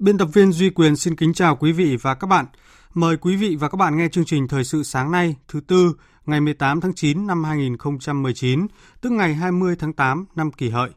[0.00, 2.46] Biên tập viên Duy Quyền xin kính chào quý vị và các bạn.
[2.94, 5.94] Mời quý vị và các bạn nghe chương trình Thời sự sáng nay, thứ tư,
[6.26, 8.66] ngày 18 tháng 9 năm 2019,
[9.00, 10.90] tức ngày 20 tháng 8 năm kỷ hợi.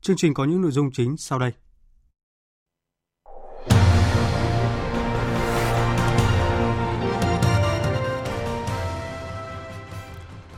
[0.00, 1.52] Chương trình có những nội dung chính sau đây.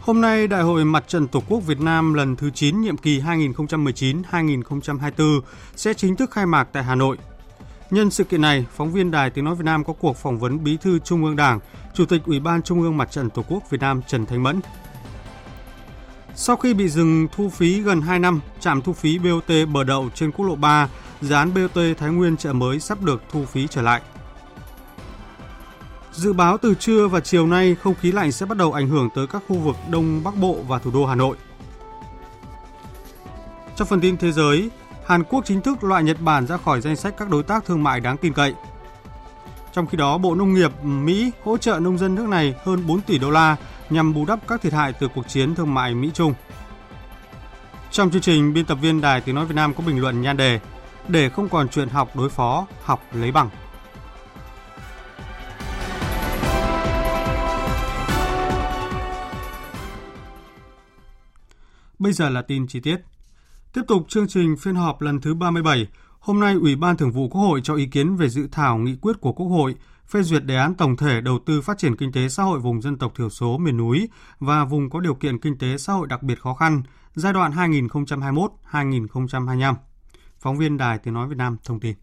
[0.01, 3.21] Hôm nay, Đại hội Mặt trận Tổ quốc Việt Nam lần thứ 9 nhiệm kỳ
[3.21, 5.41] 2019-2024
[5.77, 7.17] sẽ chính thức khai mạc tại Hà Nội.
[7.91, 10.65] Nhân sự kiện này, phóng viên Đài Tiếng Nói Việt Nam có cuộc phỏng vấn
[10.65, 11.61] Bí thư Trung ương Đảng,
[11.95, 14.61] Chủ tịch Ủy ban Trung ương Mặt trận Tổ quốc Việt Nam Trần Thanh Mẫn.
[16.35, 20.09] Sau khi bị dừng thu phí gần 2 năm, trạm thu phí BOT Bờ Đậu
[20.15, 20.89] trên quốc lộ 3,
[21.21, 24.01] dự án BOT Thái Nguyên chợ mới sắp được thu phí trở lại.
[26.13, 29.09] Dự báo từ trưa và chiều nay, không khí lạnh sẽ bắt đầu ảnh hưởng
[29.15, 31.37] tới các khu vực Đông Bắc Bộ và thủ đô Hà Nội.
[33.77, 34.71] Trong phần tin thế giới,
[35.07, 37.83] Hàn Quốc chính thức loại Nhật Bản ra khỏi danh sách các đối tác thương
[37.83, 38.55] mại đáng tin cậy.
[39.73, 43.01] Trong khi đó, Bộ Nông nghiệp Mỹ hỗ trợ nông dân nước này hơn 4
[43.01, 43.57] tỷ đô la
[43.91, 46.35] nhằm bù đắp các thiệt hại từ cuộc chiến thương mại Mỹ-Trung.
[47.91, 50.37] Trong chương trình, biên tập viên Đài Tiếng Nói Việt Nam có bình luận nhan
[50.37, 50.61] đề
[51.09, 53.51] Để không còn chuyện học đối phó, học lấy bằng.
[61.99, 62.97] Bây giờ là tin chi tiết.
[63.77, 65.87] Tiếp tục chương trình phiên họp lần thứ 37,
[66.21, 68.97] hôm nay Ủy ban Thường vụ Quốc hội cho ý kiến về dự thảo nghị
[69.01, 69.75] quyết của Quốc hội
[70.07, 72.83] phê duyệt đề án tổng thể đầu tư phát triển kinh tế xã hội vùng
[72.83, 76.07] dân tộc thiểu số miền núi và vùng có điều kiện kinh tế xã hội
[76.07, 76.83] đặc biệt khó khăn
[77.15, 77.53] giai đoạn
[78.73, 79.75] 2021-2025.
[80.39, 81.97] Phóng viên Đài Tiếng Nói Việt Nam thông tin.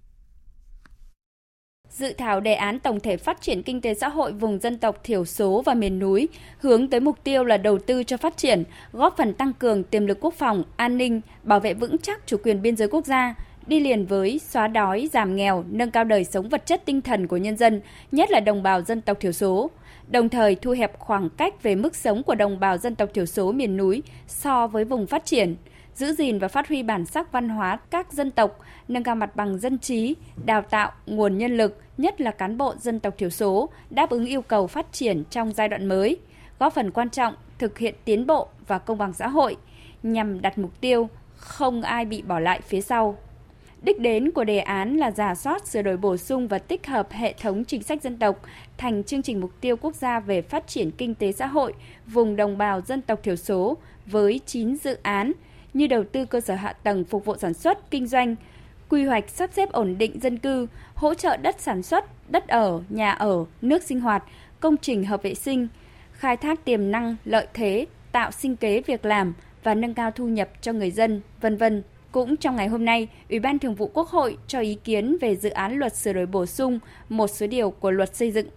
[1.94, 5.04] Dự thảo đề án tổng thể phát triển kinh tế xã hội vùng dân tộc
[5.04, 8.64] thiểu số và miền núi hướng tới mục tiêu là đầu tư cho phát triển,
[8.94, 12.38] góp phần tăng cường tiềm lực quốc phòng, an ninh, bảo vệ vững chắc chủ
[12.44, 13.36] quyền biên giới quốc gia,
[13.68, 17.28] đi liền với xóa đói, giảm nghèo, nâng cao đời sống vật chất tinh thần
[17.28, 17.82] của nhân dân,
[18.12, 19.70] nhất là đồng bào dân tộc thiểu số,
[20.08, 23.26] đồng thời thu hẹp khoảng cách về mức sống của đồng bào dân tộc thiểu
[23.26, 25.56] số miền núi so với vùng phát triển–
[25.96, 29.36] giữ gìn và phát huy bản sắc văn hóa các dân tộc, nâng cao mặt
[29.36, 30.16] bằng dân trí,
[30.46, 34.26] đào tạo nguồn nhân lực, nhất là cán bộ dân tộc thiểu số, đáp ứng
[34.26, 36.18] yêu cầu phát triển trong giai đoạn mới,
[36.60, 39.58] góp phần quan trọng thực hiện tiến bộ và công bằng xã hội
[40.04, 43.18] nhằm đặt mục tiêu không ai bị bỏ lại phía sau.
[43.84, 47.12] Đích đến của đề án là giả soát, sửa đổi bổ sung và tích hợp
[47.12, 48.42] hệ thống chính sách dân tộc
[48.78, 51.74] thành chương trình mục tiêu quốc gia về phát triển kinh tế xã hội
[52.08, 55.32] vùng đồng bào dân tộc thiểu số với 9 dự án
[55.74, 58.36] như đầu tư cơ sở hạ tầng phục vụ sản xuất, kinh doanh,
[58.90, 62.82] quy hoạch sắp xếp ổn định dân cư, hỗ trợ đất sản xuất, đất ở,
[62.90, 64.24] nhà ở, nước sinh hoạt,
[64.60, 65.68] công trình hợp vệ sinh,
[66.12, 70.28] khai thác tiềm năng, lợi thế, tạo sinh kế việc làm và nâng cao thu
[70.28, 71.84] nhập cho người dân, vân vân.
[72.12, 75.36] Cũng trong ngày hôm nay, Ủy ban Thường vụ Quốc hội cho ý kiến về
[75.36, 76.80] dự án luật sửa đổi bổ sung
[77.10, 78.48] một số điều của luật xây dựng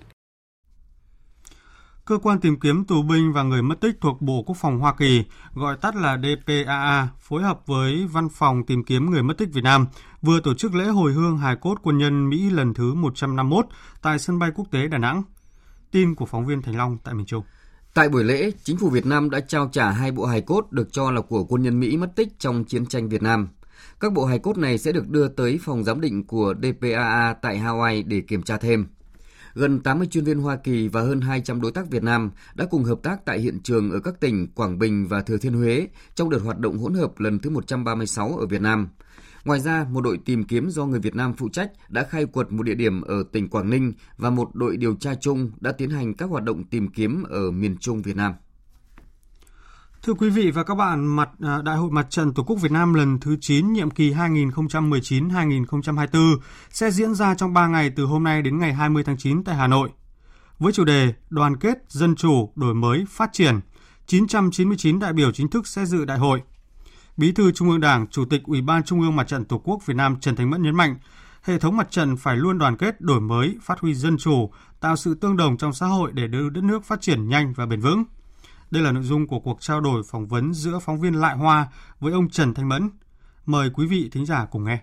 [2.07, 4.95] Cơ quan tìm kiếm tù binh và người mất tích thuộc Bộ Quốc phòng Hoa
[4.95, 5.25] Kỳ,
[5.55, 9.65] gọi tắt là DPAA, phối hợp với Văn phòng tìm kiếm người mất tích Việt
[9.65, 9.87] Nam,
[10.23, 13.67] vừa tổ chức lễ hồi hương hài cốt quân nhân Mỹ lần thứ 151
[14.03, 15.23] tại sân bay quốc tế Đà Nẵng.
[15.91, 17.45] Tin của phóng viên Thành Long tại miền Trung.
[17.95, 20.93] Tại buổi lễ, chính phủ Việt Nam đã trao trả hai bộ hài cốt được
[20.93, 23.49] cho là của quân nhân Mỹ mất tích trong chiến tranh Việt Nam.
[24.01, 27.59] Các bộ hài cốt này sẽ được đưa tới phòng giám định của DPAA tại
[27.59, 28.87] Hawaii để kiểm tra thêm
[29.57, 32.85] gần 80 chuyên viên Hoa Kỳ và hơn 200 đối tác Việt Nam đã cùng
[32.85, 36.31] hợp tác tại hiện trường ở các tỉnh Quảng Bình và Thừa Thiên Huế trong
[36.31, 38.89] đợt hoạt động hỗn hợp lần thứ 136 ở Việt Nam.
[39.45, 42.53] Ngoài ra, một đội tìm kiếm do người Việt Nam phụ trách đã khai quật
[42.53, 45.91] một địa điểm ở tỉnh Quảng Ninh và một đội điều tra chung đã tiến
[45.91, 48.33] hành các hoạt động tìm kiếm ở miền Trung Việt Nam.
[50.07, 52.73] Thưa quý vị và các bạn, mặt à, Đại hội Mặt trận Tổ quốc Việt
[52.73, 56.39] Nam lần thứ 9 nhiệm kỳ 2019-2024
[56.71, 59.57] sẽ diễn ra trong 3 ngày từ hôm nay đến ngày 20 tháng 9 tại
[59.57, 59.89] Hà Nội.
[60.59, 63.61] Với chủ đề Đoàn kết, Dân chủ, Đổi mới, Phát triển,
[64.07, 66.43] 999 đại biểu chính thức sẽ dự đại hội.
[67.17, 69.87] Bí thư Trung ương Đảng, Chủ tịch Ủy ban Trung ương Mặt trận Tổ quốc
[69.87, 70.97] Việt Nam Trần Thành Mẫn nhấn mạnh,
[71.43, 74.51] hệ thống mặt trận phải luôn đoàn kết, đổi mới, phát huy dân chủ,
[74.81, 77.67] tạo sự tương đồng trong xã hội để đưa đất nước phát triển nhanh và
[77.67, 78.05] bền vững.
[78.71, 81.69] Đây là nội dung của cuộc trao đổi phỏng vấn giữa phóng viên Lại Hoa
[82.01, 82.91] với ông Trần Thanh Mẫn.
[83.47, 84.79] Mời quý vị thính giả cùng nghe.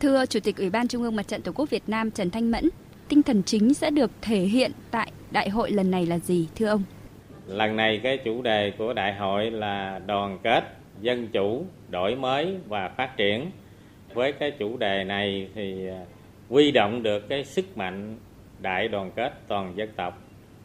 [0.00, 2.50] Thưa Chủ tịch Ủy ban Trung ương Mặt trận Tổ quốc Việt Nam Trần Thanh
[2.50, 2.68] Mẫn,
[3.08, 6.66] tinh thần chính sẽ được thể hiện tại đại hội lần này là gì thưa
[6.66, 6.82] ông?
[7.46, 12.56] Lần này cái chủ đề của đại hội là đoàn kết, dân chủ, đổi mới
[12.68, 13.50] và phát triển.
[14.14, 16.04] Với cái chủ đề này thì à,
[16.48, 18.18] quy động được cái sức mạnh
[18.58, 20.18] đại đoàn kết toàn dân tộc,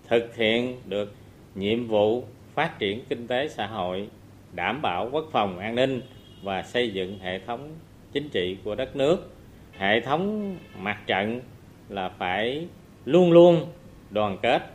[0.09, 1.13] thực hiện được
[1.55, 2.23] nhiệm vụ
[2.53, 4.07] phát triển kinh tế xã hội,
[4.53, 6.01] đảm bảo quốc phòng an ninh
[6.43, 7.75] và xây dựng hệ thống
[8.11, 9.31] chính trị của đất nước.
[9.77, 11.41] Hệ thống mặt trận
[11.89, 12.67] là phải
[13.05, 13.67] luôn luôn
[14.09, 14.71] đoàn kết,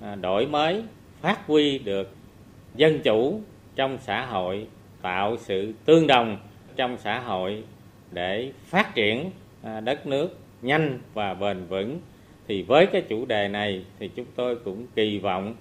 [0.00, 0.82] à, đổi mới,
[1.20, 2.10] phát huy được
[2.74, 3.40] dân chủ
[3.76, 4.66] trong xã hội,
[5.02, 6.36] tạo sự tương đồng
[6.76, 7.62] trong xã hội
[8.10, 9.30] để phát triển
[9.62, 12.00] à, đất nước nhanh và bền vững
[12.48, 15.54] thì với cái chủ đề này thì chúng tôi cũng kỳ vọng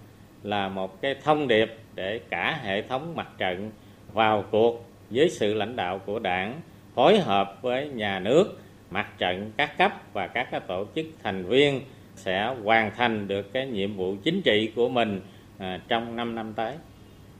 [0.43, 3.71] là một cái thông điệp để cả hệ thống mặt trận
[4.13, 6.61] vào cuộc với sự lãnh đạo của đảng
[6.95, 8.59] phối hợp với nhà nước
[8.91, 11.81] mặt trận các cấp và các tổ chức thành viên
[12.15, 15.21] sẽ hoàn thành được cái nhiệm vụ chính trị của mình
[15.57, 16.75] à, trong 5 năm tới.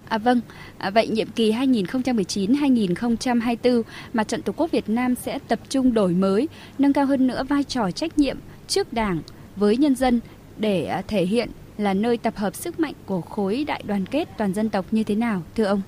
[0.10, 0.42] À vâng,
[0.78, 3.82] à, vậy nhiệm kỳ 2019-2024,
[4.14, 6.48] Mặt trận Tổ quốc Việt Nam sẽ tập trung đổi mới,
[6.78, 8.38] nâng cao hơn nữa vai trò trách nhiệm
[8.68, 9.20] trước Đảng
[9.56, 10.20] với nhân dân
[10.58, 11.50] để à, thể hiện
[11.80, 15.04] là nơi tập hợp sức mạnh của khối đại đoàn kết toàn dân tộc như
[15.04, 15.82] thế nào, thưa ông?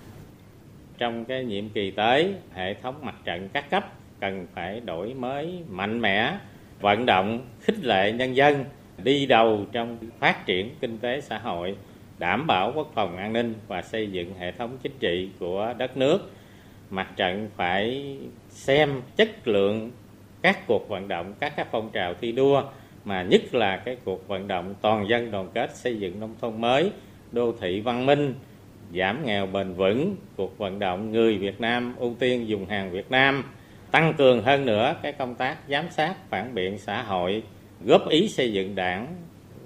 [0.98, 5.64] Trong cái nhiệm kỳ tới, hệ thống mặt trận các cấp cần phải đổi mới
[5.70, 6.38] mạnh mẽ,
[6.82, 8.66] vận động, khích lệ nhân dân
[9.04, 11.76] đi đầu trong phát triển kinh tế xã hội,
[12.20, 15.98] đảm bảo quốc phòng an ninh và xây dựng hệ thống chính trị của đất
[15.98, 16.32] nước.
[16.90, 18.18] Mặt trận phải
[18.50, 19.92] xem chất lượng
[20.42, 22.64] các cuộc vận động, các các phong trào thi đua
[23.06, 26.62] mà nhất là cái cuộc vận động toàn dân đoàn kết xây dựng nông thôn
[26.62, 26.92] mới,
[27.32, 28.34] đô thị văn minh,
[28.96, 33.12] giảm nghèo bền vững, cuộc vận động người Việt Nam ưu tiên dùng hàng Việt
[33.12, 33.44] Nam,
[33.92, 37.44] tăng cường hơn nữa cái công tác giám sát phản biện xã hội,
[37.86, 39.08] góp ý xây dựng đảng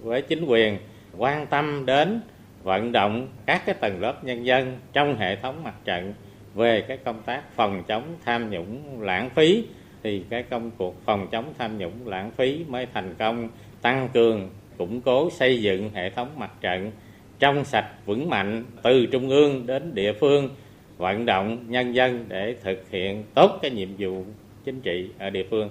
[0.01, 0.77] với chính quyền,
[1.17, 2.21] quan tâm đến
[2.63, 6.13] vận động các cái tầng lớp nhân dân trong hệ thống mặt trận
[6.55, 9.65] về cái công tác phòng chống tham nhũng lãng phí
[10.05, 13.49] thì cái công cuộc phòng chống tham nhũng lãng phí mới thành công
[13.81, 16.91] tăng cường củng cố xây dựng hệ thống mặt trận
[17.39, 20.49] trong sạch vững mạnh từ trung ương đến địa phương
[20.97, 24.23] vận động nhân dân để thực hiện tốt cái nhiệm vụ
[24.65, 25.69] chính trị ở địa phương.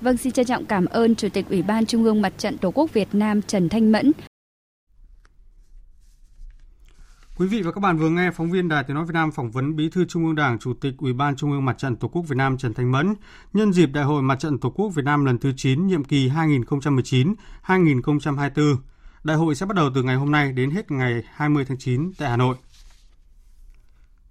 [0.00, 2.70] Vâng, xin trân trọng cảm ơn Chủ tịch Ủy ban Trung ương Mặt trận Tổ
[2.70, 4.12] quốc Việt Nam Trần Thanh Mẫn
[7.40, 9.50] Quý vị và các bạn vừa nghe phóng viên Đài Tiếng nói Việt Nam phỏng
[9.50, 12.08] vấn Bí thư Trung ương Đảng, Chủ tịch Ủy ban Trung ương Mặt trận Tổ
[12.08, 13.14] quốc Việt Nam Trần Thanh Mẫn
[13.52, 16.28] nhân dịp Đại hội Mặt trận Tổ quốc Việt Nam lần thứ 9 nhiệm kỳ
[16.28, 18.76] 2019-2024.
[19.24, 22.12] Đại hội sẽ bắt đầu từ ngày hôm nay đến hết ngày 20 tháng 9
[22.18, 22.56] tại Hà Nội.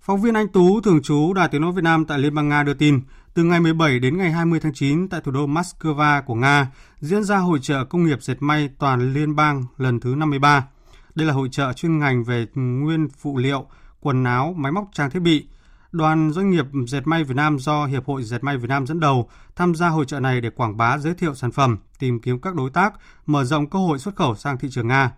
[0.01, 2.63] Phóng viên Anh Tú, thường trú Đài Tiếng nói Việt Nam tại Liên bang Nga
[2.63, 3.01] đưa tin,
[3.33, 6.67] từ ngày 17 đến ngày 20 tháng 9 tại thủ đô Moscow của Nga
[7.00, 10.67] diễn ra hội trợ công nghiệp dệt may toàn liên bang lần thứ 53.
[11.15, 13.65] Đây là hội trợ chuyên ngành về nguyên phụ liệu,
[14.00, 15.47] quần áo, máy móc trang thiết bị.
[15.91, 19.00] Đoàn doanh nghiệp dệt may Việt Nam do Hiệp hội Dệt may Việt Nam dẫn
[19.00, 22.41] đầu tham gia hội trợ này để quảng bá giới thiệu sản phẩm, tìm kiếm
[22.41, 22.93] các đối tác,
[23.25, 25.12] mở rộng cơ hội xuất khẩu sang thị trường Nga.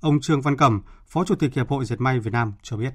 [0.00, 2.90] Ông Trương Văn Cẩm, Phó Chủ tịch Hiệp hội Dệt may Việt Nam cho biết.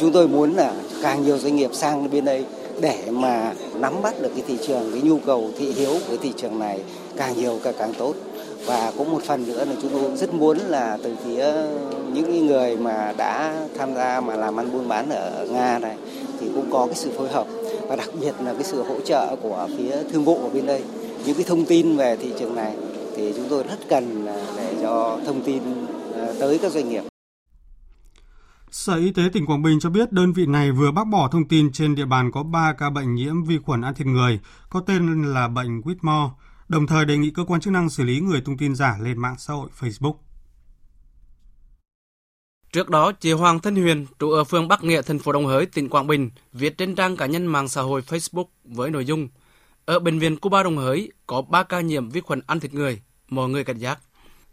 [0.00, 2.46] Chúng tôi muốn là càng nhiều doanh nghiệp sang bên đây
[2.80, 6.32] để mà nắm bắt được cái thị trường, cái nhu cầu thị hiếu của thị
[6.36, 6.82] trường này
[7.16, 8.14] càng nhiều càng càng tốt
[8.66, 11.52] và cũng một phần nữa là chúng tôi rất muốn là từ phía
[12.12, 15.96] những người mà đã tham gia mà làm ăn buôn bán ở Nga này
[16.40, 17.46] thì cũng có cái sự phối hợp.
[17.88, 20.82] Và đặc biệt là cái sự hỗ trợ của phía thương vụ ở bên đây.
[21.26, 22.76] Những cái thông tin về thị trường này
[23.16, 25.62] thì chúng tôi rất cần để cho thông tin
[26.14, 27.02] ờ, tới các doanh nghiệp.
[28.70, 31.48] Sở Y tế tỉnh Quảng Bình cho biết đơn vị này vừa bác bỏ thông
[31.48, 34.80] tin trên địa bàn có 3 ca bệnh nhiễm vi khuẩn ăn thịt người, có
[34.80, 36.28] tên là bệnh Whitmore
[36.68, 39.18] đồng thời đề nghị cơ quan chức năng xử lý người tung tin giả lên
[39.18, 40.14] mạng xã hội Facebook.
[42.72, 45.66] Trước đó, chị Hoàng Thân Huyền, trụ ở phường Bắc Nghĩa, thành phố Đồng Hới,
[45.66, 49.28] tỉnh Quảng Bình, viết trên trang cá nhân mạng xã hội Facebook với nội dung
[49.84, 53.00] Ở bệnh viện Cuba Đồng Hới có 3 ca nhiễm vi khuẩn ăn thịt người,
[53.28, 53.98] mọi người cảnh giác.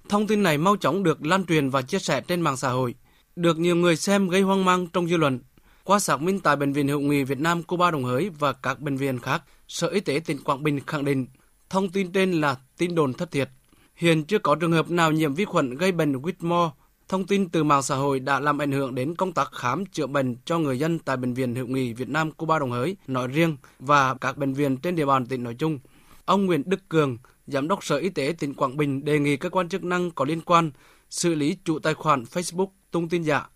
[0.09, 2.95] Thông tin này mau chóng được lan truyền và chia sẻ trên mạng xã hội,
[3.35, 5.39] được nhiều người xem gây hoang mang trong dư luận.
[5.83, 8.79] Qua xác minh tại Bệnh viện Hữu nghị Việt Nam Cuba Đồng Hới và các
[8.79, 11.27] bệnh viện khác, Sở Y tế tỉnh Quảng Bình khẳng định
[11.73, 13.49] Thông tin trên là tin đồn thất thiệt.
[13.95, 16.69] Hiện chưa có trường hợp nào nhiễm vi khuẩn gây bệnh Whitmore
[17.07, 20.07] Thông tin từ mạng xã hội đã làm ảnh hưởng đến công tác khám chữa
[20.07, 23.27] bệnh cho người dân tại Bệnh viện Hữu nghị Việt Nam Cuba Đồng Hới nói
[23.27, 25.79] riêng và các bệnh viện trên địa bàn tỉnh nói chung.
[26.25, 29.49] Ông Nguyễn Đức Cường, Giám đốc Sở Y tế tỉnh Quảng Bình đề nghị cơ
[29.49, 30.71] quan chức năng có liên quan
[31.09, 33.47] xử lý chủ tài khoản Facebook tung tin giả.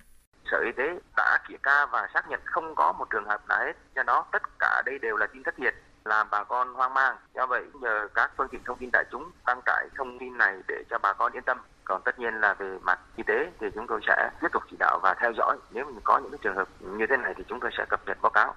[0.52, 0.84] Sở Y tế
[1.18, 4.26] đã kiểm tra và xác nhận không có một trường hợp nào hết, do đó
[4.32, 5.74] tất cả đây đều là tin thất thiệt
[6.08, 7.16] làm bà con hoang mang.
[7.36, 10.54] Do vậy nhờ các phương tiện thông tin đại chúng đăng tải thông tin này
[10.68, 11.58] để cho bà con yên tâm.
[11.84, 14.78] Còn tất nhiên là về mặt y tế thì chúng tôi sẽ tiếp tục chỉ
[14.80, 15.58] đạo và theo dõi.
[15.72, 18.18] Nếu mình có những trường hợp như thế này thì chúng tôi sẽ cập nhật
[18.22, 18.56] báo cáo.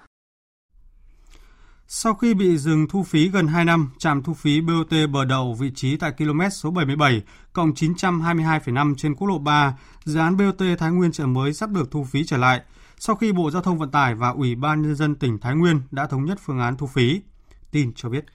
[1.93, 5.55] Sau khi bị dừng thu phí gần 2 năm, trạm thu phí BOT bờ đầu
[5.59, 10.61] vị trí tại km số 77 cộng 922,5 trên quốc lộ 3, dự án BOT
[10.79, 12.61] Thái Nguyên chợ mới sắp được thu phí trở lại.
[12.97, 15.81] Sau khi Bộ Giao thông Vận tải và Ủy ban Nhân dân tỉnh Thái Nguyên
[15.91, 17.21] đã thống nhất phương án thu phí.
[17.71, 18.25] Tin cho biết.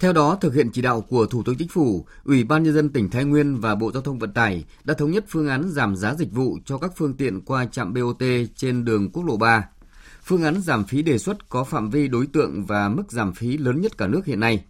[0.00, 2.90] Theo đó, thực hiện chỉ đạo của Thủ tướng Chính phủ, Ủy ban Nhân dân
[2.90, 5.96] tỉnh Thái Nguyên và Bộ Giao thông Vận tải đã thống nhất phương án giảm
[5.96, 8.22] giá dịch vụ cho các phương tiện qua trạm BOT
[8.56, 9.68] trên đường quốc lộ 3.
[10.22, 13.58] Phương án giảm phí đề xuất có phạm vi đối tượng và mức giảm phí
[13.58, 14.64] lớn nhất cả nước hiện nay.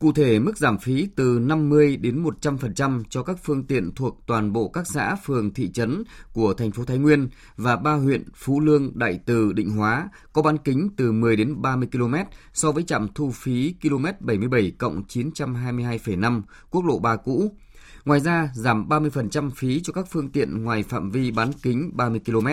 [0.00, 4.52] Cụ thể, mức giảm phí từ 50 đến 100% cho các phương tiện thuộc toàn
[4.52, 8.60] bộ các xã, phường, thị trấn của thành phố Thái Nguyên và ba huyện Phú
[8.60, 12.14] Lương, Đại Từ, Định Hóa có bán kính từ 10 đến 30 km
[12.52, 17.56] so với trạm thu phí km 77 cộng 922,5 quốc lộ 3 cũ.
[18.04, 22.20] Ngoài ra, giảm 30% phí cho các phương tiện ngoài phạm vi bán kính 30
[22.26, 22.46] km.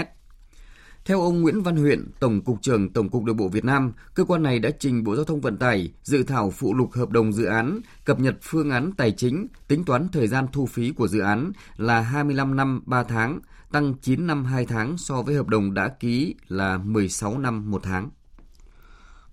[1.08, 4.24] Theo ông Nguyễn Văn Huyện, Tổng cục trưởng Tổng cục Đường bộ Việt Nam, cơ
[4.24, 7.34] quan này đã trình Bộ Giao thông Vận tải dự thảo phụ lục hợp đồng
[7.34, 11.08] dự án, cập nhật phương án tài chính, tính toán thời gian thu phí của
[11.08, 13.40] dự án là 25 năm 3 tháng,
[13.72, 17.84] tăng 9 năm 2 tháng so với hợp đồng đã ký là 16 năm 1
[17.84, 18.10] tháng.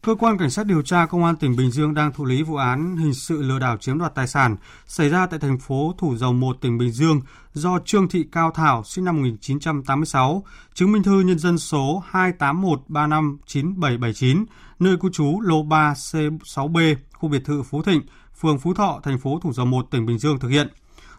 [0.04, 2.56] Cơ quan Cảnh sát điều tra Công an tỉnh Bình Dương đang thụ lý vụ
[2.56, 4.56] án hình sự lừa đảo chiếm đoạt tài sản
[4.87, 7.20] xảy ra tại thành phố Thủ Dầu Một, tỉnh Bình Dương
[7.52, 10.44] do Trương Thị Cao Thảo, sinh năm 1986,
[10.75, 14.44] chứng minh thư nhân dân số 281359779,
[14.78, 18.02] nơi cư trú lô 3 C6B, khu biệt thự Phú Thịnh,
[18.40, 20.68] phường Phú Thọ, thành phố Thủ Dầu Một, tỉnh Bình Dương thực hiện.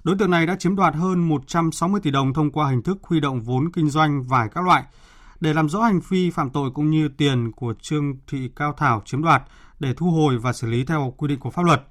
[0.04, 3.20] Đối tượng này đã chiếm đoạt hơn 160 tỷ đồng thông qua hình thức huy
[3.20, 4.84] động vốn kinh doanh vải các loại–
[5.46, 9.02] để làm rõ hành vi phạm tội cũng như tiền của Trương Thị Cao Thảo
[9.06, 9.44] chiếm đoạt
[9.80, 11.82] để thu hồi và xử lý theo quy định của pháp luật.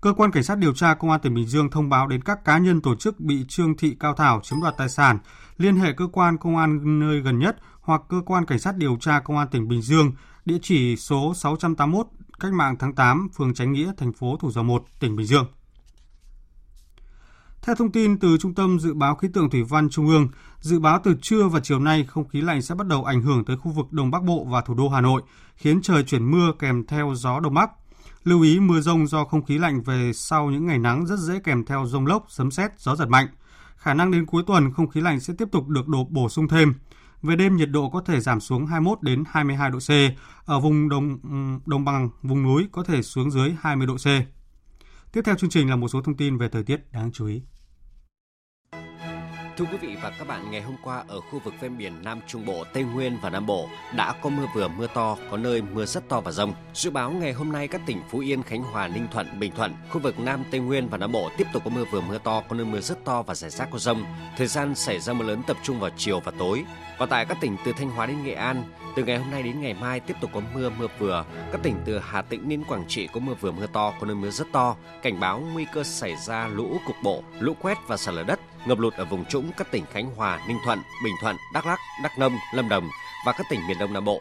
[0.00, 2.44] Cơ quan Cảnh sát điều tra Công an tỉnh Bình Dương thông báo đến các
[2.44, 5.18] cá nhân tổ chức bị Trương Thị Cao Thảo chiếm đoạt tài sản,
[5.56, 8.96] liên hệ cơ quan công an nơi gần nhất hoặc cơ quan Cảnh sát điều
[9.00, 10.12] tra Công an tỉnh Bình Dương,
[10.44, 12.06] địa chỉ số 681
[12.40, 15.46] Cách mạng tháng 8, phường Chánh Nghĩa, thành phố Thủ Dầu Một, tỉnh Bình Dương.
[17.66, 20.28] Theo thông tin từ Trung tâm Dự báo Khí tượng Thủy văn Trung ương,
[20.60, 23.44] dự báo từ trưa và chiều nay không khí lạnh sẽ bắt đầu ảnh hưởng
[23.44, 25.22] tới khu vực Đông Bắc Bộ và thủ đô Hà Nội,
[25.56, 27.70] khiến trời chuyển mưa kèm theo gió Đông Bắc.
[28.24, 31.40] Lưu ý mưa rông do không khí lạnh về sau những ngày nắng rất dễ
[31.44, 33.26] kèm theo rông lốc, sấm sét, gió giật mạnh.
[33.76, 36.48] Khả năng đến cuối tuần không khí lạnh sẽ tiếp tục được đổ bổ sung
[36.48, 36.74] thêm.
[37.22, 39.90] Về đêm nhiệt độ có thể giảm xuống 21 đến 22 độ C,
[40.44, 41.18] ở vùng đồng
[41.66, 44.06] đồng bằng, vùng núi có thể xuống dưới 20 độ C.
[45.12, 47.42] Tiếp theo chương trình là một số thông tin về thời tiết đáng chú ý.
[49.56, 52.20] Thưa quý vị và các bạn, ngày hôm qua ở khu vực ven biển Nam
[52.26, 55.62] Trung Bộ, Tây Nguyên và Nam Bộ đã có mưa vừa mưa to, có nơi
[55.62, 56.54] mưa rất to và rông.
[56.74, 59.74] Dự báo ngày hôm nay các tỉnh Phú Yên, Khánh Hòa, Ninh Thuận, Bình Thuận,
[59.90, 62.42] khu vực Nam Tây Nguyên và Nam Bộ tiếp tục có mưa vừa mưa to,
[62.48, 64.04] có nơi mưa rất to và rải rác có rông.
[64.36, 66.64] Thời gian xảy ra mưa lớn tập trung vào chiều và tối.
[66.98, 68.64] Còn tại các tỉnh từ Thanh Hóa đến Nghệ An,
[68.96, 71.24] từ ngày hôm nay đến ngày mai tiếp tục có mưa mưa vừa.
[71.52, 74.16] Các tỉnh từ Hà Tĩnh đến Quảng Trị có mưa vừa mưa to, có nơi
[74.16, 74.76] mưa rất to.
[75.02, 78.40] Cảnh báo nguy cơ xảy ra lũ cục bộ, lũ quét và sạt lở đất,
[78.66, 81.78] ngập lụt ở vùng trũng các tỉnh Khánh Hòa, Ninh Thuận, Bình Thuận, Đắk Lắk,
[82.02, 82.88] Đắk Nông, Lâm Đồng
[83.26, 84.20] và các tỉnh miền Đông Nam Bộ.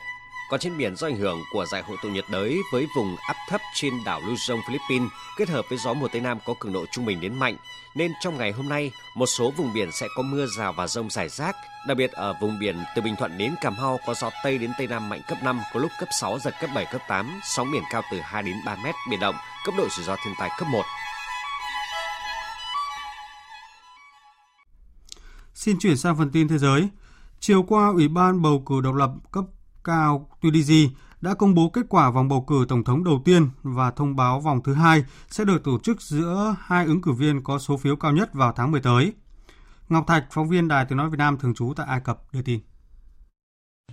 [0.49, 3.35] Còn trên biển do ảnh hưởng của giải hội tụ nhiệt đới với vùng áp
[3.49, 6.85] thấp trên đảo Luzon, Philippines kết hợp với gió mùa Tây Nam có cường độ
[6.91, 7.55] trung bình đến mạnh,
[7.95, 11.09] nên trong ngày hôm nay, một số vùng biển sẽ có mưa rào và rông
[11.09, 11.55] rải rác,
[11.87, 14.71] đặc biệt ở vùng biển từ Bình Thuận đến Cà Mau có gió Tây đến
[14.77, 17.71] Tây Nam mạnh cấp 5, có lúc cấp 6, giật cấp 7, cấp 8, sóng
[17.71, 20.49] biển cao từ 2 đến 3 mét, biển động, cấp độ rủi ro thiên tai
[20.59, 20.83] cấp 1.
[25.61, 26.87] Xin chuyển sang phần tin thế giới.
[27.39, 29.43] Chiều qua, Ủy ban bầu cử độc lập cấp
[29.83, 30.89] cao Tunisia
[31.21, 34.39] đã công bố kết quả vòng bầu cử tổng thống đầu tiên và thông báo
[34.39, 37.95] vòng thứ hai sẽ được tổ chức giữa hai ứng cử viên có số phiếu
[37.95, 39.13] cao nhất vào tháng 10 tới.
[39.89, 42.41] Ngọc Thạch, phóng viên Đài Tiếng Nói Việt Nam thường trú tại Ai Cập đưa
[42.41, 42.59] tin.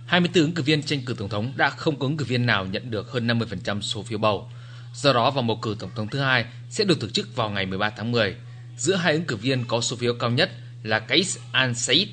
[0.05, 2.65] 24 ứng cử viên tranh cử tổng thống đã không có ứng cử viên nào
[2.65, 4.49] nhận được hơn 50% số phiếu bầu.
[4.93, 7.65] Do đó, vòng bầu cử tổng thống thứ hai sẽ được tổ chức vào ngày
[7.65, 8.35] 13 tháng 10.
[8.77, 10.51] Giữa hai ứng cử viên có số phiếu cao nhất
[10.83, 12.05] là Kais Al-Said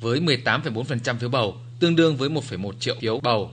[0.00, 3.52] với 18,4% phiếu bầu, tương đương với 1,1 triệu phiếu bầu,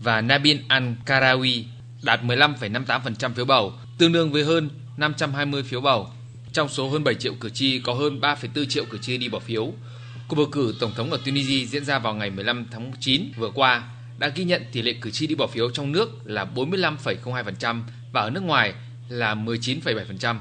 [0.00, 1.62] và Nabil Al-Karawi
[2.02, 6.08] đạt 15,58% phiếu bầu, tương đương với hơn 520 phiếu bầu.
[6.52, 9.38] Trong số hơn 7 triệu cử tri có hơn 3,4 triệu cử tri đi bỏ
[9.38, 9.72] phiếu.
[10.28, 13.50] Cuộc bầu cử tổng thống ở Tunisia diễn ra vào ngày 15 tháng 9 vừa
[13.54, 17.82] qua đã ghi nhận tỷ lệ cử tri đi bỏ phiếu trong nước là 45,02%
[18.12, 18.74] và ở nước ngoài
[19.08, 20.36] là 19,7%.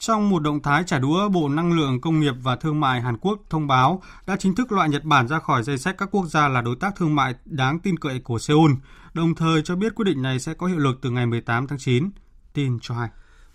[0.00, 3.16] Trong một động thái trả đũa, Bộ Năng lượng Công nghiệp và Thương mại Hàn
[3.18, 6.26] Quốc thông báo đã chính thức loại Nhật Bản ra khỏi danh sách các quốc
[6.26, 8.72] gia là đối tác thương mại đáng tin cậy của Seoul,
[9.14, 11.78] đồng thời cho biết quyết định này sẽ có hiệu lực từ ngày 18 tháng
[11.78, 12.10] 9.
[12.52, 13.08] Tin cho hay.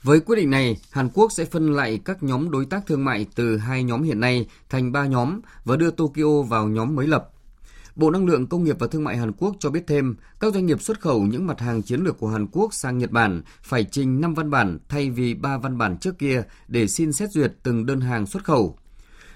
[0.03, 3.25] Với quyết định này, Hàn Quốc sẽ phân lại các nhóm đối tác thương mại
[3.35, 7.29] từ hai nhóm hiện nay thành ba nhóm và đưa Tokyo vào nhóm mới lập.
[7.95, 10.65] Bộ Năng lượng Công nghiệp và Thương mại Hàn Quốc cho biết thêm, các doanh
[10.65, 13.83] nghiệp xuất khẩu những mặt hàng chiến lược của Hàn Quốc sang Nhật Bản phải
[13.83, 17.53] trình 5 văn bản thay vì 3 văn bản trước kia để xin xét duyệt
[17.63, 18.77] từng đơn hàng xuất khẩu.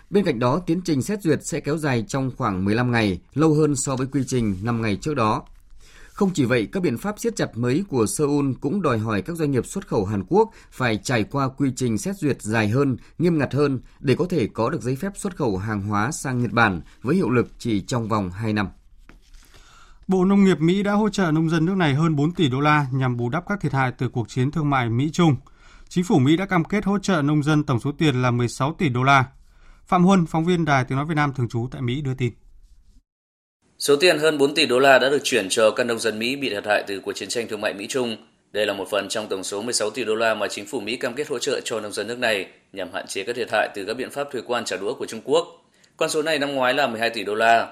[0.10, 3.54] Bên cạnh đó, tiến trình xét duyệt sẽ kéo dài trong khoảng 15 ngày, lâu
[3.54, 5.44] hơn so với quy trình 5 ngày trước đó.
[6.20, 9.36] Không chỉ vậy, các biện pháp siết chặt mới của Seoul cũng đòi hỏi các
[9.36, 12.98] doanh nghiệp xuất khẩu Hàn Quốc phải trải qua quy trình xét duyệt dài hơn,
[13.18, 16.42] nghiêm ngặt hơn để có thể có được giấy phép xuất khẩu hàng hóa sang
[16.42, 18.68] Nhật Bản với hiệu lực chỉ trong vòng 2 năm.
[20.08, 22.60] Bộ Nông nghiệp Mỹ đã hỗ trợ nông dân nước này hơn 4 tỷ đô
[22.60, 25.36] la nhằm bù đắp các thiệt hại từ cuộc chiến thương mại Mỹ-Trung.
[25.90, 28.74] Chính phủ Mỹ đã cam kết hỗ trợ nông dân tổng số tiền là 16
[28.74, 29.26] tỷ đô la.
[29.88, 32.34] Phạm Huân, phóng viên Đài Tiếng Nói Việt Nam thường trú tại Mỹ đưa tin.
[33.80, 36.36] Số tiền hơn 4 tỷ đô la đã được chuyển cho các nông dân Mỹ
[36.36, 38.18] bị thiệt hại từ cuộc chiến tranh thương mại Mỹ-Trung.
[38.52, 40.96] Đây là một phần trong tổng số 16 tỷ đô la mà chính phủ Mỹ
[40.96, 43.70] cam kết hỗ trợ cho nông dân nước này nhằm hạn chế các thiệt hại
[43.76, 45.66] từ các biện pháp thuế quan trả đũa của Trung Quốc.
[45.98, 47.68] Con số này năm ngoái là 12 tỷ đô la.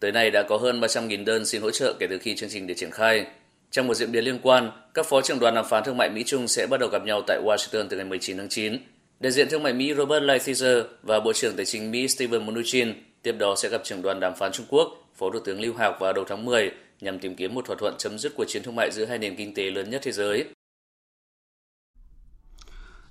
[0.00, 2.66] Tới nay đã có hơn 300.000 đơn xin hỗ trợ kể từ khi chương trình
[2.66, 3.26] được triển khai.
[3.70, 6.48] Trong một diễn biến liên quan, các phó trưởng đoàn đàm phán thương mại Mỹ-Trung
[6.48, 8.76] sẽ bắt đầu gặp nhau tại Washington từ ngày 19 tháng 9.
[9.20, 12.94] Đại diện thương mại Mỹ Robert Lighthizer và Bộ trưởng Tài chính Mỹ Steven Mnuchin
[13.22, 16.00] tiếp đó sẽ gặp trưởng đoàn đàm phán Trung Quốc Phó Thủ tướng Lưu Hạc
[16.00, 16.70] vào đầu tháng 10
[17.00, 19.36] nhằm tìm kiếm một thỏa thuận chấm dứt cuộc chiến thương mại giữa hai nền
[19.36, 20.44] kinh tế lớn nhất thế giới.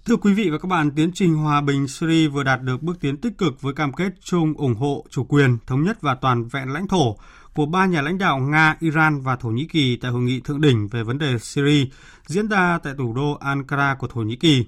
[0.06, 2.98] Thưa quý vị và các bạn, tiến trình hòa bình Syria vừa đạt được bước
[3.02, 6.48] tiến tích cực với cam kết chung ủng hộ chủ quyền, thống nhất và toàn
[6.48, 7.18] vẹn lãnh thổ
[7.54, 10.62] của ba nhà lãnh đạo Nga, Iran và Thổ Nhĩ Kỳ tại hội nghị thượng
[10.62, 11.86] đỉnh về vấn đề Syria
[12.26, 14.66] diễn ra tại thủ đô Ankara của Thổ Nhĩ Kỳ.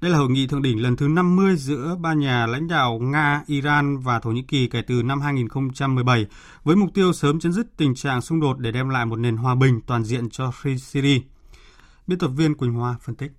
[0.00, 3.42] Đây là hội nghị thượng đỉnh lần thứ 50 giữa ba nhà lãnh đạo Nga,
[3.46, 6.26] Iran và Thổ Nhĩ Kỳ kể từ năm 2017
[6.64, 9.36] với mục tiêu sớm chấm dứt tình trạng xung đột để đem lại một nền
[9.36, 11.20] hòa bình toàn diện cho Syria.
[12.06, 13.32] Biên tập viên Quỳnh Hoa phân tích.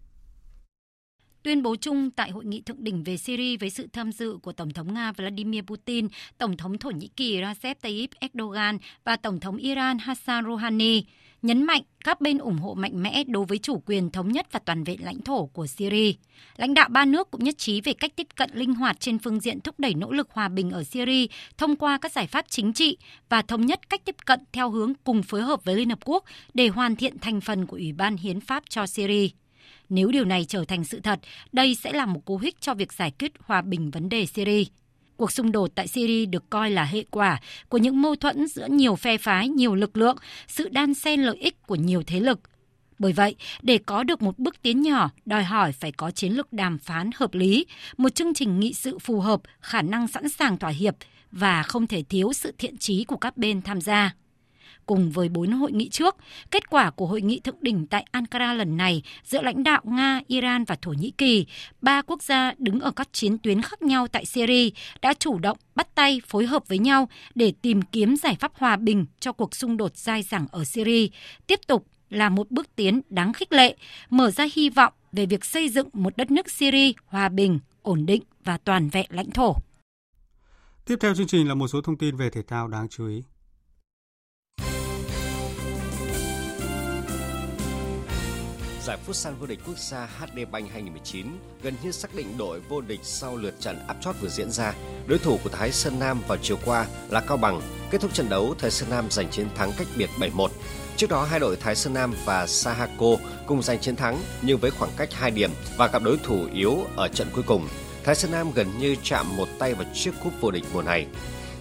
[1.44, 4.52] Tuyên bố chung tại hội nghị thượng đỉnh về Syria với sự tham dự của
[4.52, 9.40] Tổng thống Nga Vladimir Putin, Tổng thống Thổ Nhĩ Kỳ Recep Tayyip Erdogan và Tổng
[9.40, 11.04] thống Iran Hassan Rouhani
[11.42, 14.60] nhấn mạnh các bên ủng hộ mạnh mẽ đối với chủ quyền thống nhất và
[14.60, 16.12] toàn vẹn lãnh thổ của Syria.
[16.58, 19.40] Lãnh đạo ba nước cũng nhất trí về cách tiếp cận linh hoạt trên phương
[19.40, 21.26] diện thúc đẩy nỗ lực hòa bình ở Syria
[21.58, 22.98] thông qua các giải pháp chính trị
[23.30, 26.24] và thống nhất cách tiếp cận theo hướng cùng phối hợp với Liên Hợp Quốc
[26.54, 29.28] để hoàn thiện thành phần của Ủy ban Hiến pháp cho Syria.
[29.90, 31.20] Nếu điều này trở thành sự thật,
[31.52, 34.64] đây sẽ là một cú hích cho việc giải quyết hòa bình vấn đề Syria.
[35.20, 38.68] Cuộc xung đột tại Syria được coi là hệ quả của những mâu thuẫn giữa
[38.70, 42.40] nhiều phe phái, nhiều lực lượng, sự đan xen lợi ích của nhiều thế lực.
[43.00, 46.54] Bởi vậy, để có được một bước tiến nhỏ, đòi hỏi phải có chiến lược
[46.54, 47.66] đàm phán hợp lý,
[47.98, 50.96] một chương trình nghị sự phù hợp, khả năng sẵn sàng thỏa hiệp
[51.32, 54.16] và không thể thiếu sự thiện trí của các bên tham gia.
[54.90, 56.16] Cùng với bốn hội nghị trước,
[56.52, 60.22] kết quả của hội nghị thượng đỉnh tại Ankara lần này giữa lãnh đạo Nga,
[60.28, 61.46] Iran và Thổ Nhĩ Kỳ,
[61.82, 64.70] ba quốc gia đứng ở các chiến tuyến khác nhau tại Syria
[65.02, 68.76] đã chủ động bắt tay phối hợp với nhau để tìm kiếm giải pháp hòa
[68.76, 71.08] bình cho cuộc xung đột dai dẳng ở Syria,
[71.48, 73.76] tiếp tục là một bước tiến đáng khích lệ,
[74.10, 78.06] mở ra hy vọng về việc xây dựng một đất nước Syria hòa bình, ổn
[78.06, 79.56] định và toàn vẹn lãnh thổ.
[80.86, 83.22] Tiếp theo chương trình là một số thông tin về thể thao đáng chú ý.
[88.90, 91.26] Giải Futsal vô địch quốc gia HD Bank 2019
[91.62, 94.74] gần như xác định đội vô địch sau lượt trận áp chót vừa diễn ra.
[95.08, 97.62] Đối thủ của Thái Sơn Nam vào chiều qua là Cao Bằng.
[97.92, 100.48] Kết thúc trận đấu, Thái Sơn Nam giành chiến thắng cách biệt 7-1.
[100.98, 103.16] Trước đó, hai đội Thái Sơn Nam và Sahako
[103.48, 106.86] cùng giành chiến thắng nhưng với khoảng cách 2 điểm và gặp đối thủ yếu
[106.96, 107.68] ở trận cuối cùng.
[108.04, 111.08] Thái Sơn Nam gần như chạm một tay vào chiếc cúp vô địch mùa này.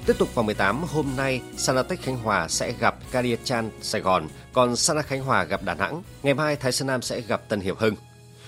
[0.08, 4.76] Tiếp tục vòng 18, hôm nay Sanatech Khánh Hòa sẽ gặp Cariachan Sài Gòn, còn
[4.76, 6.02] Sana Khánh Hòa gặp Đà Nẵng.
[6.22, 7.94] Ngày mai Thái Sơn Nam sẽ gặp Tân Hiệp Hưng.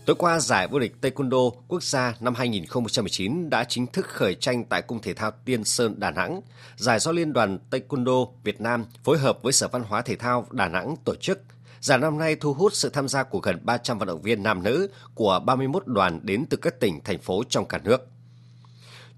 [0.05, 4.65] Tối qua, giải vô địch Taekwondo quốc gia năm 2019 đã chính thức khởi tranh
[4.65, 6.41] tại Cung Thể thao Tiên Sơn Đà Nẵng.
[6.77, 10.47] Giải do Liên đoàn Taekwondo Việt Nam phối hợp với Sở Văn hóa Thể thao
[10.51, 11.41] Đà Nẵng tổ chức.
[11.81, 14.63] Giải năm nay thu hút sự tham gia của gần 300 vận động viên nam
[14.63, 18.09] nữ của 31 đoàn đến từ các tỉnh, thành phố trong cả nước.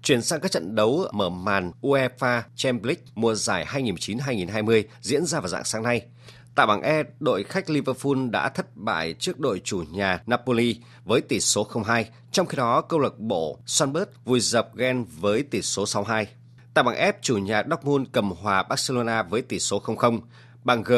[0.03, 5.39] Chuyển sang các trận đấu mở màn UEFA Champions League mùa giải 2019-2020 diễn ra
[5.39, 6.05] vào dạng sáng nay.
[6.55, 11.21] Tại bảng E, đội khách Liverpool đã thất bại trước đội chủ nhà Napoli với
[11.21, 15.61] tỷ số 0-2, trong khi đó câu lạc bộ Sunbird vùi dập Gen với tỷ
[15.61, 16.25] số 6-2.
[16.73, 20.19] Tại bảng F, chủ nhà Dortmund cầm hòa Barcelona với tỷ số 0-0.
[20.63, 20.93] Bảng G,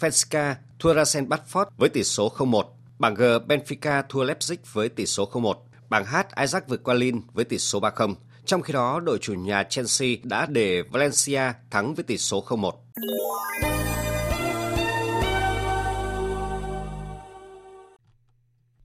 [0.00, 2.64] Fenska thua Rasen Batford với tỷ số 0-1.
[2.98, 5.54] Bảng G, Benfica thua Leipzig với tỷ số 0-1.
[5.88, 8.14] Bảng H, Ajax vượt qua Lille với tỷ số 3-0.
[8.44, 12.72] Trong khi đó, đội chủ nhà Chelsea đã để Valencia thắng với tỷ số 0-1.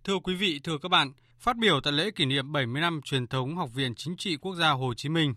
[0.03, 3.27] Thưa quý vị, thưa các bạn, phát biểu tại lễ kỷ niệm 70 năm truyền
[3.27, 5.33] thống Học viện Chính trị Quốc gia Hồ Chí Minh,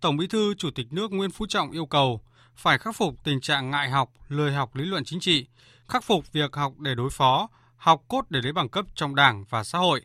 [0.00, 2.20] Tổng Bí thư Chủ tịch nước Nguyễn Phú Trọng yêu cầu
[2.56, 5.46] phải khắc phục tình trạng ngại học, lười học lý luận chính trị,
[5.88, 9.44] khắc phục việc học để đối phó, học cốt để lấy bằng cấp trong Đảng
[9.50, 10.02] và xã hội.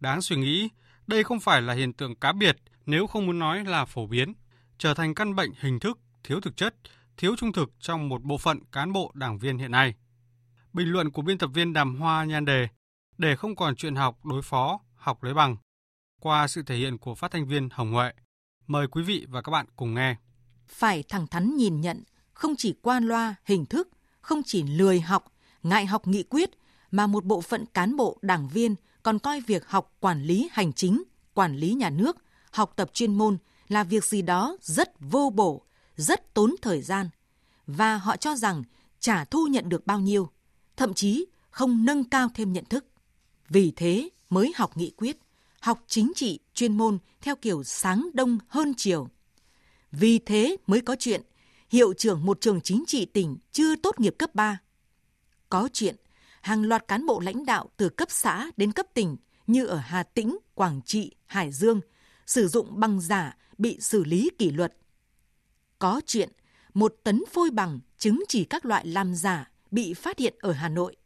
[0.00, 0.68] Đáng suy nghĩ,
[1.08, 4.34] đây không phải là hiện tượng cá biệt nếu không muốn nói là phổ biến,
[4.78, 6.74] trở thành căn bệnh hình thức, thiếu thực chất,
[7.16, 9.94] thiếu trung thực trong một bộ phận cán bộ đảng viên hiện nay.
[10.72, 12.68] Bình luận của biên tập viên Đàm Hoa nhan đề
[13.18, 15.56] để không còn chuyện học đối phó, học lấy bằng.
[16.20, 18.12] Qua sự thể hiện của phát thanh viên Hồng Huệ.
[18.66, 20.16] Mời quý vị và các bạn cùng nghe.
[20.68, 23.88] Phải thẳng thắn nhìn nhận, không chỉ qua loa, hình thức,
[24.20, 25.24] không chỉ lười học,
[25.62, 26.50] ngại học nghị quyết,
[26.90, 28.74] mà một bộ phận cán bộ, đảng viên
[29.08, 31.02] còn coi việc học quản lý hành chính,
[31.34, 32.16] quản lý nhà nước,
[32.50, 35.62] học tập chuyên môn là việc gì đó rất vô bổ,
[35.96, 37.08] rất tốn thời gian.
[37.66, 38.62] Và họ cho rằng
[39.00, 40.30] trả thu nhận được bao nhiêu,
[40.76, 42.84] thậm chí không nâng cao thêm nhận thức.
[43.48, 45.18] Vì thế mới học nghị quyết,
[45.60, 49.08] học chính trị, chuyên môn theo kiểu sáng đông hơn chiều.
[49.92, 51.22] Vì thế mới có chuyện
[51.70, 54.58] hiệu trưởng một trường chính trị tỉnh chưa tốt nghiệp cấp 3.
[55.48, 55.96] Có chuyện
[56.40, 60.02] hàng loạt cán bộ lãnh đạo từ cấp xã đến cấp tỉnh như ở Hà
[60.02, 61.80] Tĩnh, Quảng Trị, Hải Dương
[62.26, 64.76] sử dụng bằng giả bị xử lý kỷ luật.
[65.78, 66.28] Có chuyện
[66.74, 70.68] một tấn phôi bằng chứng chỉ các loại làm giả bị phát hiện ở Hà
[70.68, 70.96] Nội.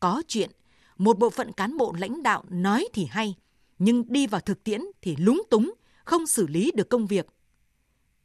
[0.00, 0.50] Có chuyện
[0.96, 3.34] một bộ phận cán bộ lãnh đạo nói thì hay,
[3.78, 7.26] nhưng đi vào thực tiễn thì lúng túng, không xử lý được công việc.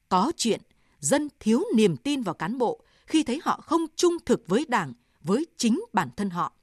[0.09, 0.61] Có chuyện
[0.99, 4.93] dân thiếu niềm tin vào cán bộ khi thấy họ không trung thực với Đảng,
[5.23, 6.53] với chính bản thân họ.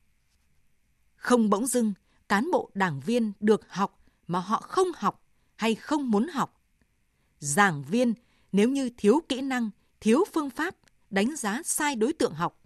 [1.17, 1.93] Không bỗng dưng,
[2.29, 5.23] cán bộ đảng viên được học mà họ không học
[5.57, 6.63] hay không muốn học.
[7.39, 8.15] Giảng viên
[8.53, 9.71] nếu như thiếu kỹ năng,
[10.01, 10.77] thiếu phương pháp,
[11.11, 12.61] đánh giá sai đối tượng học.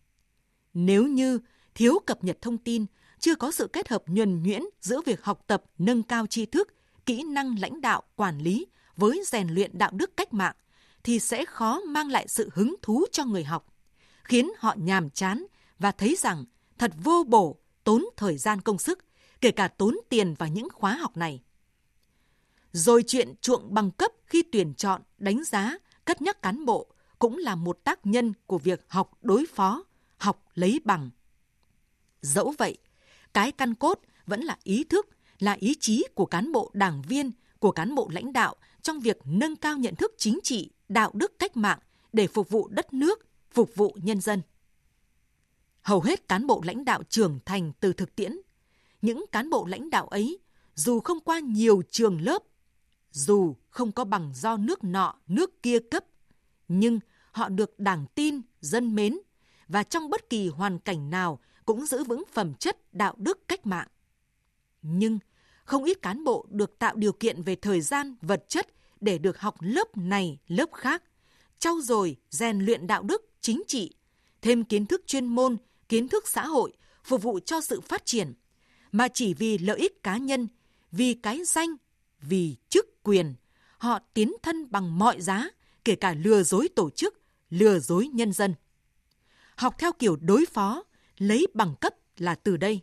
[0.75, 1.41] Nếu như
[1.75, 2.87] thiếu cập nhật thông tin,
[3.19, 6.75] chưa có sự kết hợp nhuần nhuyễn giữa việc học tập nâng cao tri thức,
[7.07, 10.57] kỹ năng lãnh đạo, quản lý với rèn luyện đạo đức cách mạng
[11.05, 13.75] thì sẽ khó mang lại sự hứng thú cho người học,
[14.25, 15.47] khiến họ nhàm chán
[15.79, 16.45] và thấy rằng
[16.79, 18.99] thật vô bổ, tốn thời gian công sức,
[19.41, 21.43] kể cả tốn tiền vào những khóa học này.
[22.73, 26.87] Rồi chuyện chuộng bằng cấp khi tuyển chọn, đánh giá, cất nhắc cán bộ
[27.19, 29.85] cũng là một tác nhân của việc học đối phó,
[30.17, 31.11] học lấy bằng.
[32.21, 32.79] Dẫu vậy,
[33.35, 35.09] cái căn cốt vẫn là ý thức,
[35.39, 39.19] là ý chí của cán bộ đảng viên, của cán bộ lãnh đạo trong việc
[39.25, 41.79] nâng cao nhận thức chính trị, đạo đức cách mạng
[42.13, 44.43] để phục vụ đất nước, phục vụ nhân dân.
[45.85, 48.37] Hầu hết cán bộ lãnh đạo trưởng thành từ thực tiễn.
[49.03, 50.39] Những cán bộ lãnh đạo ấy,
[50.75, 52.43] dù không qua nhiều trường lớp,
[53.11, 56.05] dù không có bằng do nước nọ, nước kia cấp,
[56.69, 57.01] nhưng
[57.33, 59.19] họ được đảng tin, dân mến
[59.69, 63.67] và trong bất kỳ hoàn cảnh nào cũng giữ vững phẩm chất đạo đức cách
[63.67, 63.89] mạng.
[64.83, 65.19] Nhưng
[65.65, 68.69] không ít cán bộ được tạo điều kiện về thời gian, vật chất
[69.01, 71.03] để được học lớp này, lớp khác,
[71.59, 73.95] trau dồi, rèn luyện đạo đức, chính trị,
[74.43, 75.57] thêm kiến thức chuyên môn,
[75.89, 76.73] kiến thức xã hội,
[77.05, 78.33] phục vụ cho sự phát triển,
[78.93, 80.49] mà chỉ vì lợi ích cá nhân,
[80.93, 81.77] vì cái danh,
[82.21, 83.35] vì chức quyền,
[83.79, 85.49] họ tiến thân bằng mọi giá,
[85.85, 87.15] kể cả lừa dối tổ chức,
[87.51, 88.55] lừa dối nhân dân.
[89.57, 90.85] Học theo kiểu đối phó,
[91.19, 92.81] lấy bằng cấp là từ đây.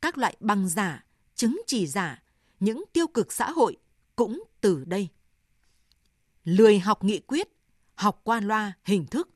[0.00, 2.22] Các loại bằng giả, chứng chỉ giả,
[2.60, 3.76] những tiêu cực xã hội
[4.16, 5.08] cũng từ đây.
[6.44, 7.48] Lười học nghị quyết,
[7.94, 9.28] học qua loa hình thức,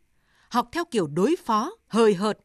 [0.49, 2.38] học theo kiểu đối phó, hời hợt,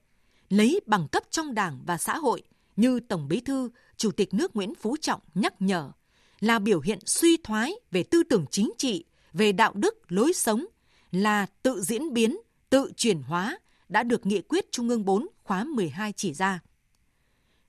[0.49, 2.43] lấy bằng cấp trong đảng và xã hội
[2.75, 5.91] như Tổng Bí thư, Chủ tịch nước Nguyễn Phú Trọng nhắc nhở
[6.39, 10.65] là biểu hiện suy thoái về tư tưởng chính trị, về đạo đức, lối sống,
[11.11, 12.37] là tự diễn biến,
[12.69, 13.59] tự chuyển hóa
[13.89, 16.59] đã được nghị quyết Trung ương 4 khóa 12 chỉ ra.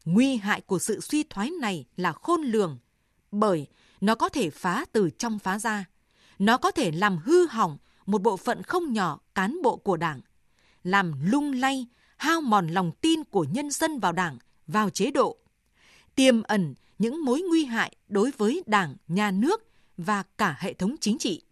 [0.04, 2.78] Nguy hại của sự suy thoái này là khôn lường,
[3.32, 3.66] bởi
[4.00, 5.84] nó có thể phá từ trong phá ra.
[6.38, 10.20] Nó có thể làm hư hỏng một bộ phận không nhỏ cán bộ của Đảng,
[10.84, 11.86] làm lung lay,
[12.20, 15.37] hao mòn lòng tin của nhân dân vào Đảng, vào chế độ,
[16.14, 20.94] tiềm ẩn những mối nguy hại đối với Đảng, nhà nước và cả hệ thống
[21.00, 21.42] chính trị.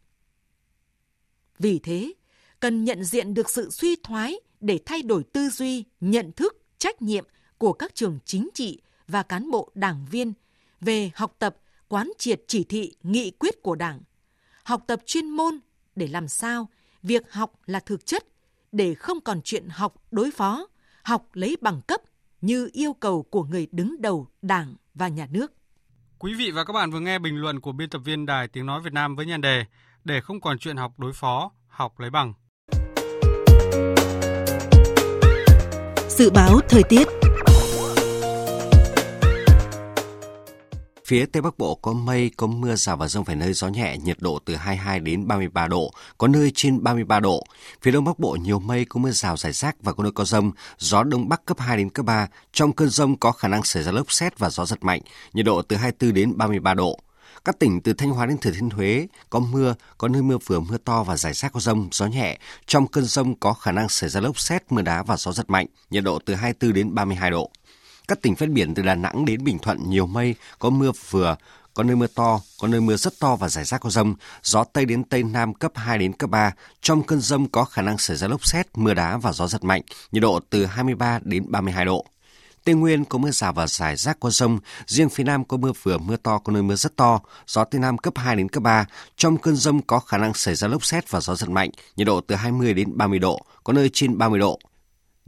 [1.58, 2.12] Vì thế,
[2.60, 7.02] cần nhận diện được sự suy thoái để thay đổi tư duy, nhận thức, trách
[7.02, 7.24] nhiệm
[7.58, 10.32] của các trường chính trị và cán bộ đảng viên
[10.80, 11.56] về học tập,
[11.88, 14.00] quán triệt chỉ thị, nghị quyết của Đảng,
[14.64, 15.58] học tập chuyên môn
[15.96, 16.68] để làm sao
[17.02, 18.26] việc học là thực chất,
[18.72, 20.66] để không còn chuyện học đối phó,
[21.02, 22.00] học lấy bằng cấp
[22.40, 25.52] như yêu cầu của người đứng đầu Đảng và nhà nước.
[26.18, 28.66] Quý vị và các bạn vừa nghe bình luận của biên tập viên Đài Tiếng
[28.66, 29.64] Nói Việt Nam với nhan đề
[30.04, 32.32] Để không còn chuyện học đối phó, học lấy bằng.
[36.08, 37.17] Dự báo thời tiết
[41.08, 43.96] Phía Tây Bắc Bộ có mây, có mưa rào và rông vài nơi gió nhẹ,
[44.04, 47.44] nhiệt độ từ 22 đến 33 độ, có nơi trên 33 độ.
[47.82, 50.24] Phía Đông Bắc Bộ nhiều mây, có mưa rào rải rác và có nơi có
[50.24, 52.26] rông, gió Đông Bắc cấp 2 đến cấp 3.
[52.52, 55.00] Trong cơn rông có khả năng xảy ra lốc xét và gió giật mạnh,
[55.32, 56.98] nhiệt độ từ 24 đến 33 độ.
[57.44, 60.60] Các tỉnh từ Thanh Hóa đến Thừa Thiên Huế có mưa, có nơi mưa vừa
[60.60, 62.38] mưa to và rải rác có rông, gió nhẹ.
[62.66, 65.50] Trong cơn rông có khả năng xảy ra lốc xét, mưa đá và gió giật
[65.50, 67.50] mạnh, nhiệt độ từ 24 đến 32 độ.
[68.08, 71.36] Các tỉnh ven biển từ Đà Nẵng đến Bình Thuận nhiều mây, có mưa vừa,
[71.74, 74.64] có nơi mưa to, có nơi mưa rất to và rải rác có rông, gió
[74.64, 76.52] Tây đến Tây Nam cấp 2 đến cấp 3.
[76.80, 79.64] Trong cơn rông có khả năng xảy ra lốc xét, mưa đá và gió giật
[79.64, 82.06] mạnh, nhiệt độ từ 23 đến 32 độ.
[82.64, 85.72] Tây Nguyên có mưa rào và rải rác có rông, riêng phía Nam có mưa
[85.82, 88.62] vừa mưa to, có nơi mưa rất to, gió Tây Nam cấp 2 đến cấp
[88.62, 88.86] 3.
[89.16, 92.06] Trong cơn rông có khả năng xảy ra lốc xét và gió giật mạnh, nhiệt
[92.06, 94.58] độ từ 20 đến 30 độ, có nơi trên 30 độ.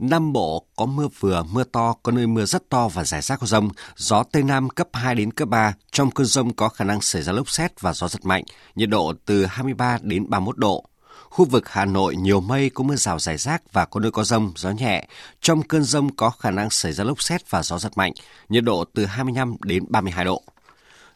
[0.01, 3.39] Nam Bộ có mưa vừa, mưa to, có nơi mưa rất to và rải rác
[3.39, 5.73] có rông, gió Tây Nam cấp 2 đến cấp 3.
[5.91, 8.43] Trong cơn rông có khả năng xảy ra lốc xét và gió giật mạnh,
[8.75, 10.85] nhiệt độ từ 23 đến 31 độ.
[11.29, 14.23] Khu vực Hà Nội nhiều mây, có mưa rào rải rác và có nơi có
[14.23, 15.07] rông, gió nhẹ.
[15.41, 18.13] Trong cơn rông có khả năng xảy ra lốc xét và gió giật mạnh,
[18.49, 20.43] nhiệt độ từ 25 đến 32 độ.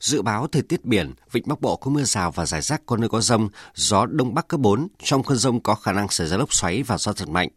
[0.05, 2.97] Dự báo thời tiết biển, vịnh Bắc Bộ có mưa rào và rải rác có
[2.97, 6.27] nơi có rông, gió đông bắc cấp 4, trong cơn rông có khả năng xảy
[6.27, 7.49] ra lốc xoáy và gió giật mạnh.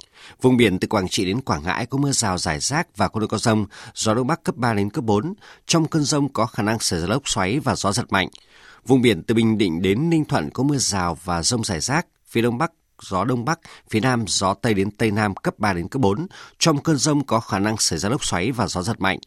[0.42, 3.20] Vùng biển từ Quảng Trị đến Quảng Ngãi có mưa rào rải rác và có
[3.20, 5.34] nơi có rông, gió đông bắc cấp 3 đến cấp 4,
[5.66, 8.28] trong cơn rông có khả năng xảy ra lốc xoáy và gió giật mạnh.
[8.86, 12.06] Vùng biển từ Bình Định đến Ninh Thuận có mưa rào và rông rải rác,
[12.26, 15.72] phía đông bắc gió đông bắc, phía nam gió tây đến tây nam cấp 3
[15.72, 16.26] đến cấp 4.
[16.58, 19.18] Trong cơn rông có khả năng xảy ra lốc xoáy và gió giật mạnh.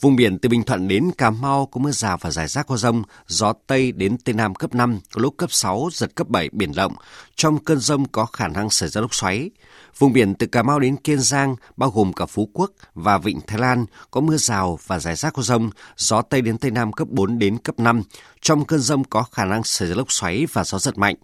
[0.00, 2.76] Vùng biển từ Bình Thuận đến Cà Mau có mưa rào và rải rác có
[2.76, 6.48] rông, gió Tây đến Tây Nam cấp 5, có lúc cấp 6, giật cấp 7,
[6.52, 6.94] biển động.
[7.34, 9.50] Trong cơn rông có khả năng xảy ra lốc xoáy.
[9.98, 13.40] Vùng biển từ Cà Mau đến Kiên Giang, bao gồm cả Phú Quốc và Vịnh
[13.46, 16.92] Thái Lan, có mưa rào và rải rác có rông, gió Tây đến Tây Nam
[16.92, 18.02] cấp 4 đến cấp 5.
[18.40, 21.16] Trong cơn rông có khả năng xảy ra lốc xoáy và gió giật mạnh.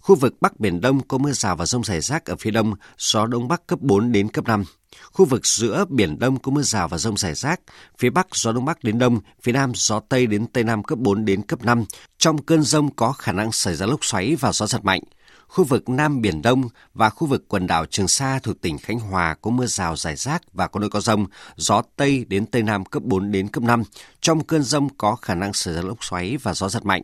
[0.00, 2.74] Khu vực Bắc Biển Đông có mưa rào và rông rải rác ở phía đông,
[2.98, 4.64] gió Đông Bắc cấp 4 đến cấp 5.
[5.12, 7.60] Khu vực giữa Biển Đông có mưa rào và rông rải rác,
[7.98, 10.98] phía Bắc gió Đông Bắc đến Đông, phía Nam gió Tây đến Tây Nam cấp
[10.98, 11.84] 4 đến cấp 5.
[12.18, 15.00] Trong cơn rông có khả năng xảy ra lốc xoáy và gió giật mạnh.
[15.48, 19.00] Khu vực Nam Biển Đông và khu vực quần đảo Trường Sa thuộc tỉnh Khánh
[19.00, 22.62] Hòa có mưa rào rải rác và có nơi có rông, gió Tây đến Tây
[22.62, 23.82] Nam cấp 4 đến cấp 5.
[24.20, 27.02] Trong cơn rông có khả năng xảy ra lốc xoáy và gió giật mạnh.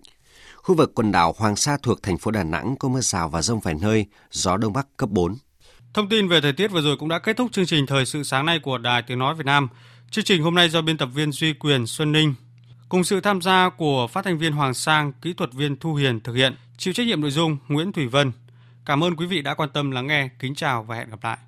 [0.57, 3.43] Khu vực quần đảo Hoàng Sa thuộc thành phố Đà Nẵng có mưa rào và
[3.43, 5.37] rông vài nơi, gió Đông Bắc cấp 4.
[5.95, 8.23] Thông tin về thời tiết vừa rồi cũng đã kết thúc chương trình Thời sự
[8.23, 9.69] sáng nay của Đài Tiếng Nói Việt Nam.
[10.11, 12.35] Chương trình hôm nay do biên tập viên Duy Quyền Xuân Ninh
[12.89, 16.21] cùng sự tham gia của phát thanh viên Hoàng Sang, kỹ thuật viên Thu Hiền
[16.21, 18.33] thực hiện, chịu trách nhiệm nội dung Nguyễn Thủy Vân.
[18.87, 20.29] Cảm ơn quý vị đã quan tâm lắng nghe.
[20.39, 21.39] Kính chào và hẹn gặp lại.